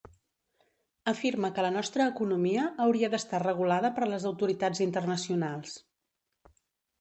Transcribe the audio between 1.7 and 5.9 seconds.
nostra economia hauria d'estar regulada per les autoritats internacionals.